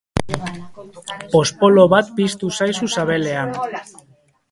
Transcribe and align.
Pospolo 1.33 1.83
bat 1.93 2.09
piztu 2.21 2.49
zaizu 2.61 2.89
sabelean. 2.95 3.53